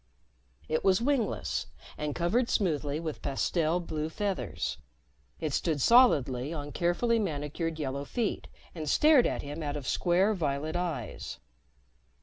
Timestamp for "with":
2.99-3.21